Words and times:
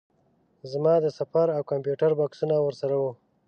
زما 0.71 0.93
د 1.01 1.05
سفر 1.19 1.47
او 1.55 1.61
کمپیوټر 1.71 2.11
بکسونه 2.19 2.55
ورسره 2.61 2.95
وو. 3.01 3.11